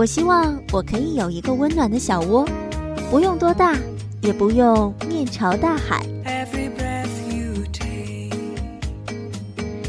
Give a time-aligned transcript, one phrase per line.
[0.00, 2.48] 我希望我可以有一个温暖的小窝，
[3.10, 3.76] 不用多大，
[4.22, 6.02] 也不用面朝大海，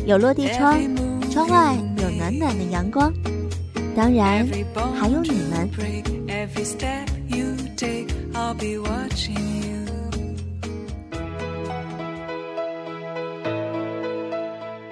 [0.05, 0.77] 有落地窗，
[1.31, 3.09] 窗外有暖暖的阳光，
[3.95, 4.45] 当然
[4.93, 5.69] 还有你们。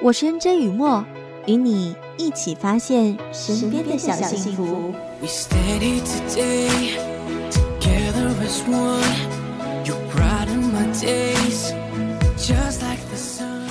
[0.02, 1.04] 我是 N J 雨墨，
[1.46, 4.94] 与你一起发现身边的小幸福。
[5.22, 6.98] We stayed today.
[7.52, 9.04] Together as one.
[9.86, 11.74] You brighten my days.
[12.38, 13.70] Just like the sun.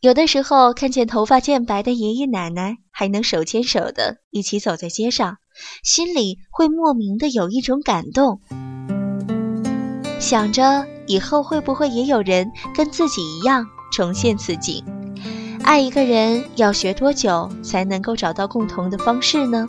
[0.00, 5.38] 有的时候看见头发渐白的爷爷奶奶还能手牵手的一起走在街上
[5.84, 8.40] 心里会莫名的有一种感动。
[10.18, 14.84] 想着以后会不会也有人跟自己一样重现此景？
[15.62, 19.68] 爱一个人要学多久才能够找到共同的方式呢？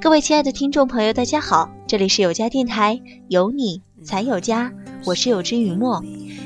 [0.00, 4.72] 各位亲爱的听众朋友，大家好，这里是有家电台，有你才有家，
[5.04, 6.00] 我是有之雨墨。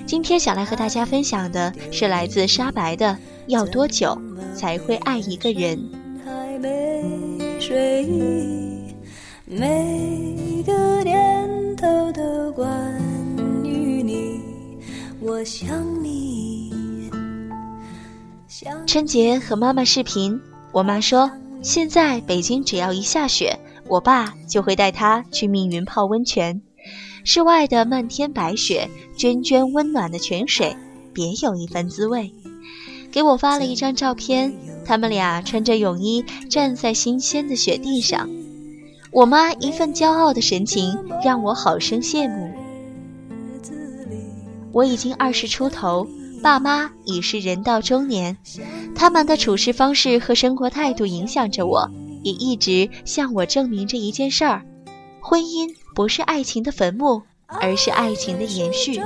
[0.06, 3.08] 今天想来和大家分享的是来自沙白的
[3.48, 4.19] 《要多久
[4.55, 5.78] 才会爱一个人》。
[9.47, 11.05] 每个
[12.55, 12.98] 关
[13.64, 14.41] 于你，
[15.20, 15.86] 我想
[18.86, 20.41] 春节和妈妈视频，
[20.73, 21.30] 我妈说，
[21.62, 26.60] 现在北京只要一下雪，我爸就会带他去密云泡温泉。
[27.24, 30.77] 室外的漫天白雪，涓涓温暖的泉水，
[31.12, 32.34] 别有一番滋味。
[33.12, 34.52] 给我发了一张照片，
[34.84, 38.28] 他们俩穿着泳衣站在新鲜的雪地上。
[39.12, 42.50] 我妈一份骄傲的神情让我好生羡慕。
[44.72, 46.08] 我已经二十出头，
[46.42, 48.36] 爸妈已是人到中年，
[48.95, 51.89] 他们的处事方式和生活态度影响着我，
[52.23, 54.63] 也一直向我证明着一件事儿：
[55.20, 59.01] 婚姻不是爱情的坟墓，而是爱情的延续。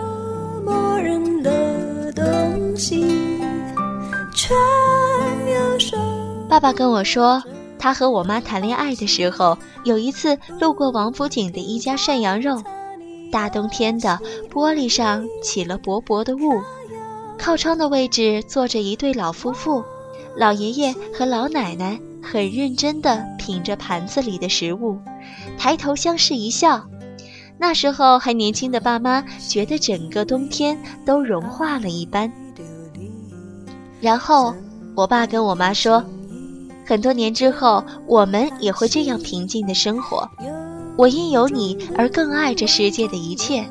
[6.49, 7.43] 爸爸跟我说。
[7.79, 12.61] 他和我妈谈恋爱的时候，有一次路过王府井的一家涮羊肉，
[13.31, 14.19] 大冬天的，
[14.51, 16.61] 玻璃上起了薄薄的雾，
[17.39, 19.85] 靠窗的位置坐着一对老夫妇，
[20.37, 24.99] 老爷爷和老奶奶很认真地品着盘子里的食物，
[25.59, 26.83] 抬头相视一笑。
[27.59, 32.31] 那时候还年轻的爸妈觉得整个冬天都融化了一般。
[34.01, 34.55] 然后
[34.95, 36.05] 我爸跟我妈说。
[36.89, 40.31] 很多年之后，我们也会这样平静的生活。
[40.97, 43.69] 我因有你而更爱这世界的一切。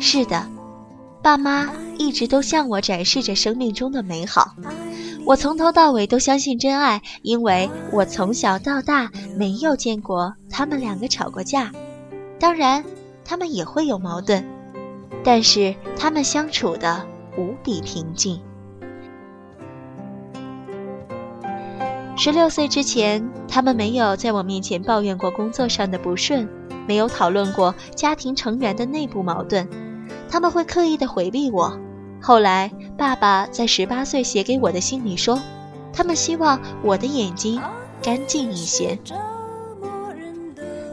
[0.00, 0.44] 是的，
[1.22, 1.70] 爸妈
[2.00, 4.54] 一直都向我展示着生命中的美好。
[5.26, 11.70] 我从头到尾都相信真爱，因为我从小到大没有见过他们两个吵过架。
[12.38, 12.82] 当然，
[13.22, 14.42] 他们也会有矛盾，
[15.22, 17.04] 但是他们相处的
[17.36, 18.40] 无比平静。
[22.16, 26.48] 十六岁之前，他们没有在我面前抱怨过工作上的不顺，
[26.86, 29.68] 没有讨论过家庭成员的内部矛盾。
[30.30, 31.78] 他们会刻意的回避我。
[32.20, 35.40] 后来，爸爸在十八岁写给我的信里说，
[35.92, 37.60] 他们希望我的眼睛
[38.02, 38.98] 干净一些。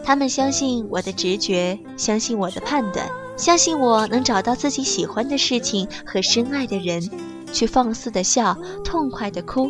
[0.06, 7.10] 他们相信我的直觉，相信我的判断，相信我能找到自己喜欢的事情和深爱的人，
[7.52, 9.70] 去放肆的笑，痛快的哭。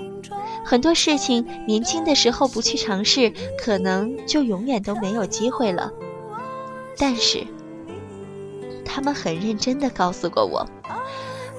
[0.64, 5.92] 很多事情，年轻的时候不去尝试，可能就永远都没有机会了。
[6.98, 7.48] 但是，
[8.86, 10.68] 他们很认真地告诉过我，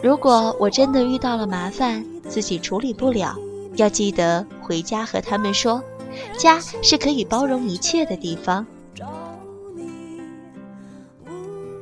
[0.03, 3.37] 如果我真的遇到了麻烦，自己处理不了，
[3.75, 5.83] 要记得回家和他们说，
[6.39, 8.65] 家是可以包容一切的地方。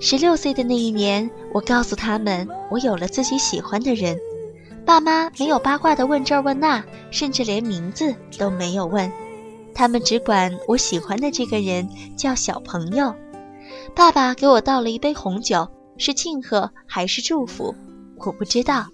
[0.00, 4.18] 十六岁的那一年，我告诉他们，我有了自己喜欢的人。
[4.86, 9.10] 爸妈没有八卦的问这儿问那，甚至连名字都没有问，
[9.74, 11.86] 他们只管我喜欢的这个人
[12.16, 13.14] 叫小朋友。
[13.94, 15.68] 爸爸给我倒了一杯红酒，
[15.98, 17.74] 是庆贺还是祝福？
[18.18, 18.86] 我不知道，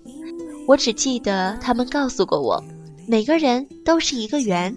[0.67, 2.63] 我只记得他们告诉过我，
[3.07, 4.75] 每个人都是一个圆。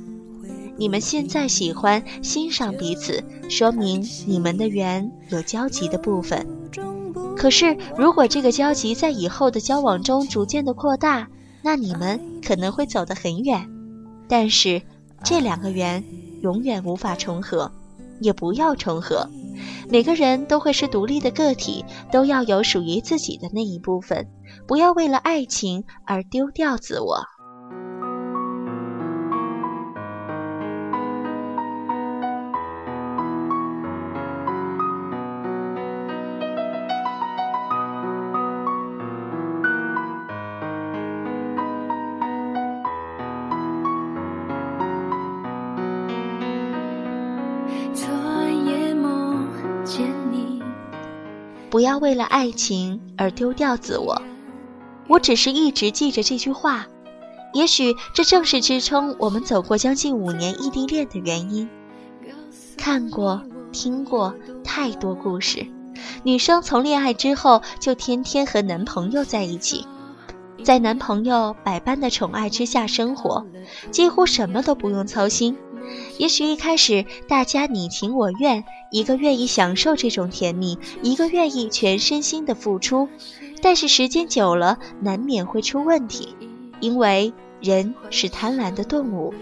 [0.77, 6.45] 你们现在喜欢欣赏彼此，说明你们的缘有交集的部分。
[7.37, 11.27] 可是，如果这个交集在以后的交往中逐渐的扩大，
[11.61, 13.69] 那你们可能会走得很远。
[14.27, 14.81] 但是，
[15.23, 16.03] 这两个圆
[16.41, 17.71] 永远无法重合，
[18.19, 19.29] 也不要重合，
[19.89, 24.27] 每个人都会是独立的个体，都要有属于自己的那一部分，
[24.67, 27.34] 不要为了爱情而丢掉自我。
[51.75, 54.21] 不要为了爱情而丢掉自我。
[55.09, 56.87] 我只是一直记着这句话，
[57.53, 61.69] 也许这正是支撑我们走过将近五年异地恋的原因。
[62.77, 63.43] 看过、
[63.73, 64.33] 听过
[64.63, 65.67] 太多故事，
[66.23, 69.85] 女生从恋爱之后就天天和男朋友在一起，
[70.63, 73.45] 在男朋友百般的宠爱之下生活，
[73.91, 75.57] 几乎什么都不用操心。
[76.17, 83.09] 也许一开始大家你情我愿，一个愿意享受这种甜蜜，一个愿意全身心的付出，
[83.61, 86.35] 但是时间久了难免会出问题，
[86.79, 89.33] 因为人是贪婪的动物。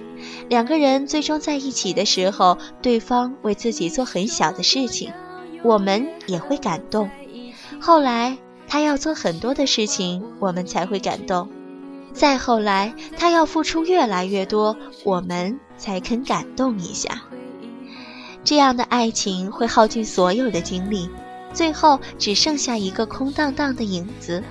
[0.49, 5.11] 两个人最终在一起的时候，对方为自己做很小的事情，
[5.63, 7.09] 我们也会感动；
[7.81, 8.37] 后来
[8.67, 11.47] 他要做很多的事情，我们才会感动；
[12.13, 15.60] 再后来他要付出越来越多，我们。
[15.75, 17.24] 才肯感动一下，
[18.45, 21.10] 这样的爱情会耗尽所有的精力，
[21.51, 24.42] 最后只剩下一个空荡荡的影子。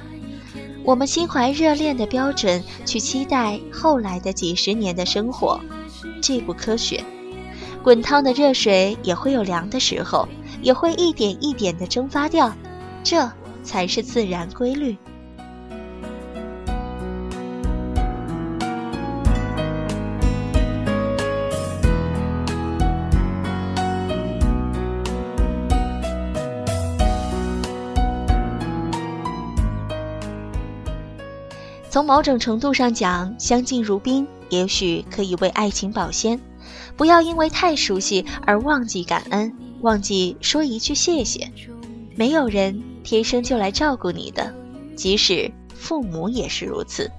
[0.85, 5.59] 我们心怀热恋的标准去期待后来的几十年的生活，
[6.21, 7.03] 这不科学。
[7.83, 10.29] 滚烫的热水也会有凉的时候，
[10.61, 12.55] 也会一点一点的蒸发掉，
[13.03, 13.31] 这
[13.63, 14.99] 才是自然规律。
[31.93, 36.41] 从某种程度上讲，相敬如宾也许可以为爱情保鲜。
[36.97, 39.53] 不要因为太熟悉而忘记感恩，
[39.83, 41.53] 忘记说一句谢谢。
[42.17, 44.55] 没有人天生就来照顾你的，
[44.97, 47.11] 即使父母也是如此。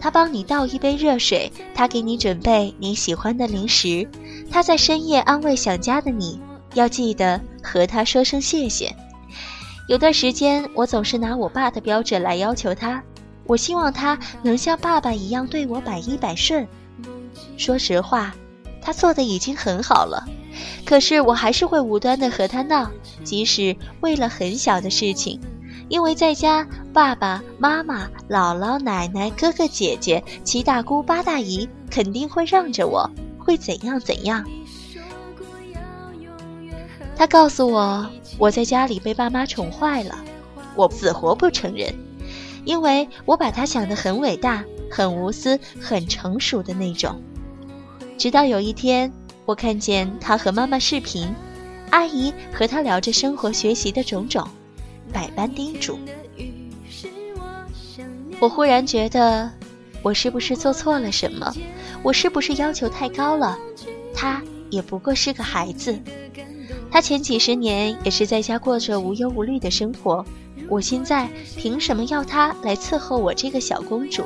[0.00, 4.08] 他帮你倒一杯热水，他给你准备你喜欢的零食，
[4.52, 6.40] 他在深夜安慰想家的你，
[6.74, 8.94] 要记得和他说声谢谢。
[9.88, 13.02] 有段时间，我总是拿我爸的标准来要求他。
[13.50, 16.68] 我希望他能像爸爸一样对我百依百顺。
[17.56, 18.32] 说实话，
[18.80, 20.24] 他做的已经很好了，
[20.86, 22.88] 可是我还是会无端的和他闹，
[23.24, 25.40] 即使为了很小的事情。
[25.88, 34.44] 因为在家，爸爸妈妈、姥姥奶奶、哥哥姐姐、七大姑八大姨肯定会让着我，会怎样怎样。
[37.16, 38.08] 他告诉我，
[38.38, 40.16] 我在家里被爸妈宠坏了，
[40.76, 41.92] 我死活不承认。
[42.64, 47.20] 因为我把他想得很伟大、很无私、很成熟的那种。
[48.18, 49.12] 直到有一天，
[49.46, 51.32] 我看见他和妈妈视频，
[51.90, 54.46] 阿姨和他聊着生活、学习的种种，
[55.12, 55.98] 百般叮嘱。
[58.38, 59.50] 我忽然觉得，
[60.02, 61.52] 我是不是做错了什么？
[62.02, 63.58] 我是不是要求太高了？
[64.14, 65.98] 他也不过是个孩子，
[66.90, 70.24] 他前几十年也是在家过着无忧无虑的生活。
[70.70, 74.22] 我现在凭什么要他来伺候我这个小公主？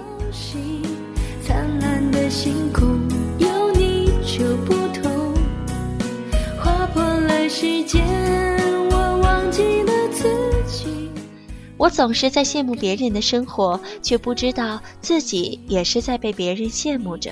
[11.79, 17.31] 我总是在羡慕别人的生活，却不知道自己也是在被别人羡慕着。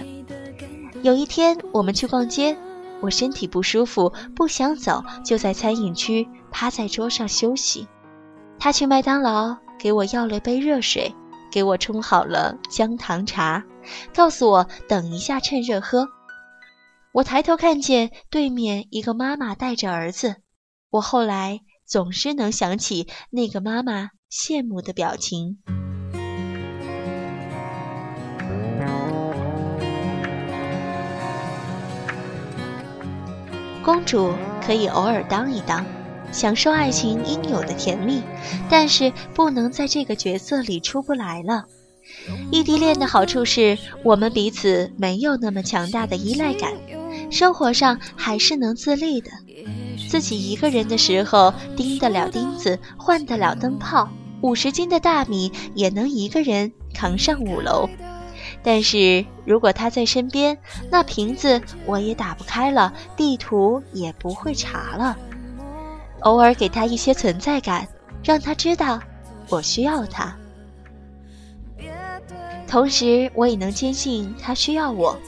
[1.02, 2.56] 有一天，我们去逛街，
[3.00, 7.86] 我身体不舒服，不想走，就在餐饮区趴在桌上休息。
[8.62, 11.12] 他去麦当劳给我要了杯热水，
[11.50, 13.64] 给我冲好了姜糖茶，
[14.14, 16.06] 告诉我等一下趁热喝。
[17.10, 20.36] 我抬头看见对面一个妈妈带着儿子，
[20.90, 25.58] 我后来总是能想起那个妈妈羡慕的表情。
[33.82, 34.32] 公主
[34.64, 35.84] 可以偶尔当一当。
[36.32, 38.22] 享受爱情应有的甜蜜，
[38.68, 41.64] 但是不能在这个角色里出不来了。
[42.50, 46.72] 异地恋的好处是我们彼此没有那么强大的依赖感，
[47.30, 49.30] 生活上还是能自立的。
[50.08, 54.08] 自己一个人的时候，钉得了钉子，换得了灯泡，
[54.40, 57.88] 五十斤的大米也能一个人扛上五楼。
[58.62, 60.58] 但是如果他在身边，
[60.90, 65.16] 那瓶子我也打不开了，地图也不会查了。
[66.22, 67.86] 偶尔给他一些存在感，
[68.22, 69.00] 让他知道
[69.48, 70.36] 我需要他。
[72.66, 75.18] 同时，我也能坚信他需要我。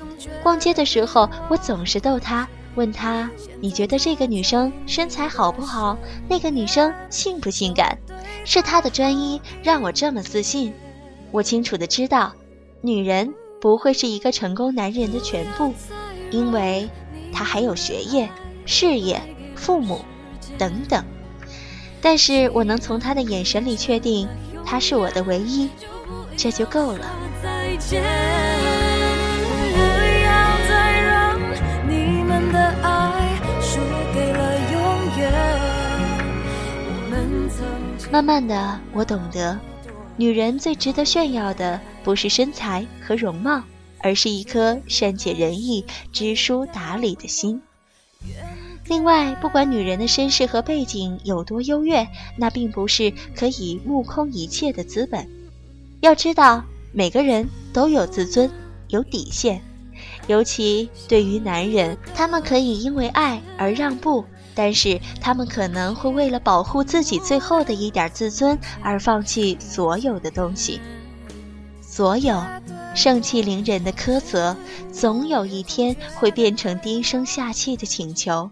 [0.43, 5.99] 逛街的时候，我总是逗他，问他：“你觉得这个女生身材好不好？
[6.29, 7.99] 那个女生性不性感？”
[8.47, 10.73] 是他的专一让我这么自信。
[11.31, 12.33] 我清楚的知道，
[12.81, 15.75] 女人不会是一个成功男人的全部，
[16.31, 16.89] 因为
[17.33, 18.29] 她还有学业、
[18.65, 19.21] 事业、
[19.55, 20.03] 父母
[20.59, 21.05] 等等。
[22.01, 24.29] 但是我能从他的眼神里确定，
[24.65, 25.69] 他是我的唯一，
[26.37, 27.07] 这就够了。
[38.13, 39.59] 慢慢的，我懂得，
[40.17, 43.61] 女人最值得炫耀的不是身材和容貌，
[43.99, 47.61] 而是一颗善解人意、知书达理的心。
[48.87, 55.29] 另外，不管女人的身世和背景有多优越，那并不是可以目空一切的资本。
[56.01, 56.63] 要知道，
[56.93, 58.51] 每个人都有自尊，
[58.89, 59.63] 有底线，
[60.27, 64.25] 尤其对于男人，他们可以因为爱而让步。
[64.57, 70.79] 但是他们可能会为了保护自己最后的一点自尊而放弃所有的东西。
[71.81, 72.41] 所有
[72.95, 74.57] 盛气凌人的苛责，
[74.93, 78.49] 总有一天会变成低声下气的请求。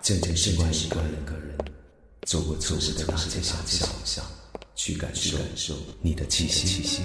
[0.00, 1.56] 渐渐习惯一个人，
[2.26, 3.54] 走过错误的大街小
[4.04, 4.24] 巷。
[4.80, 7.02] 去感受你的气息。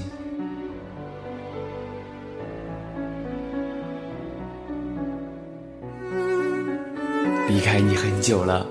[7.50, 8.64] 离开你很久了，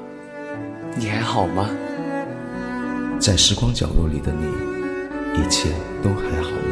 [0.97, 1.69] 你还好吗？
[3.19, 4.47] 在时光角落里的你，
[5.43, 5.69] 一切
[6.01, 6.72] 都还好吗？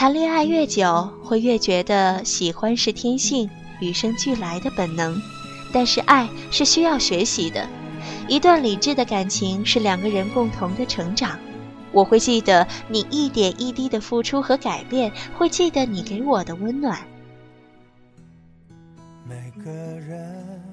[0.00, 5.20] 谈恋爱越久，会越觉得喜欢是天性，与生俱来的本能。
[5.74, 7.68] 但是爱是需要学习的，
[8.26, 11.38] 一段理智的感情是两个人共同的成长。
[11.92, 16.98] 我会记得你一点一滴的付出和改变，会记得你给我的温暖。
[19.28, 20.64] 每个人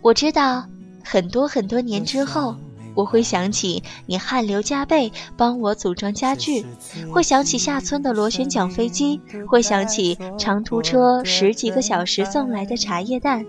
[0.00, 0.64] 我知道，
[1.02, 2.54] 很多很多年之后。
[2.96, 6.66] 我会想起你汗流浃背帮我组装家具，
[7.12, 13.44] 会想起下村的螺旋桨飞机，会想起长途车十几个小时送来的茶叶蛋，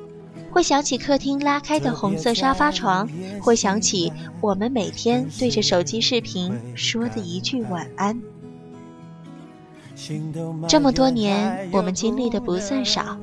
[0.51, 3.09] 会想起客厅拉开的红色沙发床，
[3.41, 4.11] 会想起
[4.41, 8.21] 我们每天对着手机视频说的一句晚安。
[10.67, 13.17] 这么多年，我们经历的不算少，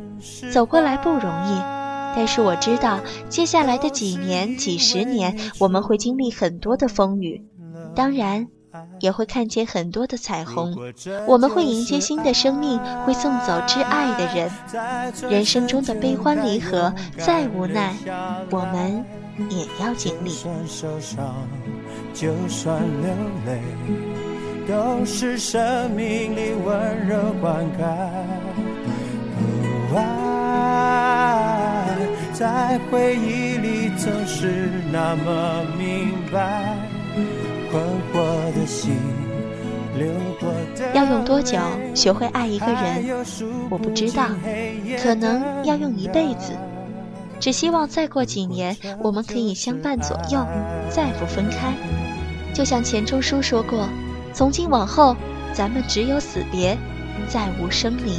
[0.52, 1.73] 走过来不容易。
[2.16, 7.44] 但是我知道，接下来的几年、几十年，我们会经历很多的风雨，
[7.94, 8.46] 当然，
[9.00, 10.76] 也会看见很多的彩虹。
[11.26, 14.50] 我们会迎接新的生命，会送走挚爱的人。
[15.30, 17.94] 人生中的悲欢离合，再无奈，
[18.50, 19.04] 我们
[19.50, 20.30] 也要经历。
[22.12, 23.10] 就算流
[23.46, 23.60] 泪，
[24.68, 27.64] 都是生命里温热灌
[32.74, 36.76] 在回忆里总是那么明白，
[37.70, 37.80] 困
[38.12, 38.96] 惑的心
[40.92, 41.56] 要用多久
[41.94, 43.24] 学会爱一个人？
[43.70, 44.26] 我不知道，
[45.00, 46.52] 可能要用一辈子。
[47.38, 50.44] 只希望再过几年，我们可以相伴左右，
[50.90, 51.72] 再不分开。
[52.52, 53.88] 就像钱钟书说过
[54.34, 55.14] ：“从今往后，
[55.52, 56.76] 咱们只有死别，
[57.28, 58.18] 再无生离。”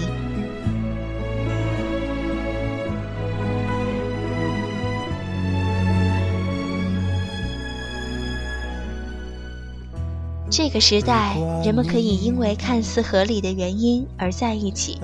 [10.57, 11.35] 这个时代，
[11.65, 15.01] 人们可以因为看似合理的原因而在一起，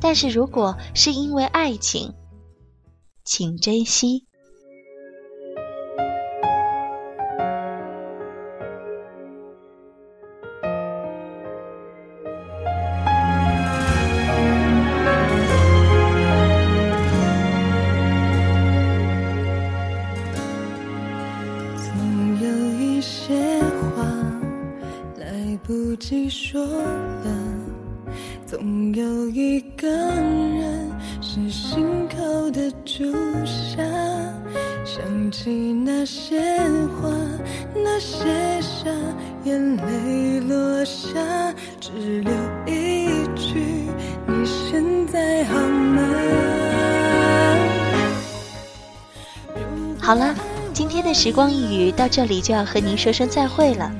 [0.00, 2.14] 但是如果是因为爱情，
[3.22, 4.27] 请珍惜。
[25.68, 27.30] 不及说了，
[28.46, 33.04] 总有一个人是心口的朱
[33.44, 33.84] 砂。
[34.82, 36.40] 想起那些
[36.88, 37.10] 话，
[37.74, 38.24] 那些
[38.62, 38.88] 傻，
[39.44, 42.32] 眼泪落下，只留
[42.66, 43.60] 一句：
[44.26, 46.02] 你现在好吗？
[50.00, 50.34] 好了，
[50.72, 53.92] 今天的时光一语到这里就要和您说声再会了。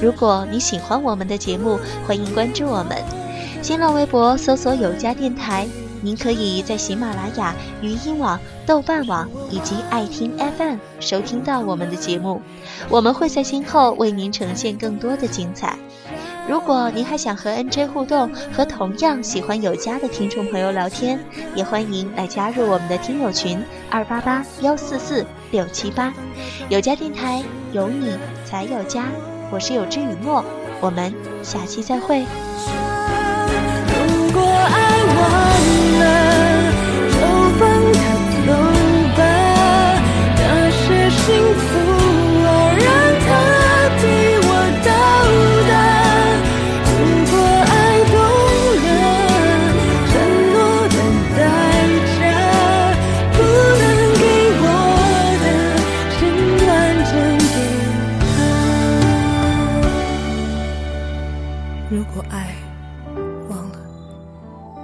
[0.00, 2.98] 如果你喜欢我们的节目，欢迎关注我们，
[3.62, 5.66] 新浪微博搜索有家电台。
[6.02, 12.42] 您可以在喜马拉雅、语音网、豆瓣网以及爱听 FM 收听到我们的节目，
[12.90, 15.78] 我们会在今后为您呈现更多的精彩。
[16.46, 21.18] 如果您还想和 NJ 互动，和同样喜欢有家的听众朋友聊天，
[21.54, 23.58] 也欢迎来加入我们的听友群
[23.88, 26.12] 二八八幺四四六七八。
[26.68, 28.10] 有家电台，有你
[28.44, 29.06] 才有家。
[29.50, 30.44] 我是有知雨墨，
[30.80, 32.20] 我们下期再会。
[33.88, 35.04] 如果爱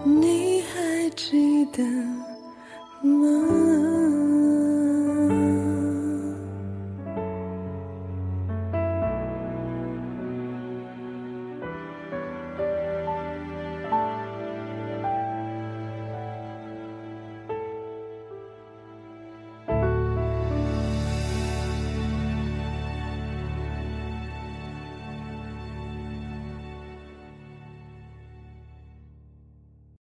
[0.05, 1.83] 你还记得
[3.03, 4.20] 吗？